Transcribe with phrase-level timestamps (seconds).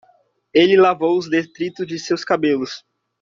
[0.51, 2.83] Ele lavou os detritos de seus cabelos.